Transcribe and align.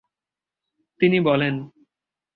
তিনি 1.01 1.17
বলেন 1.19 1.55